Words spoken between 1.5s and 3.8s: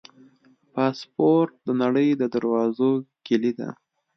د نړۍ د دروازو کلي ده.